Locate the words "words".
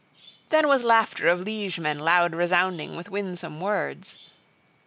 3.61-4.15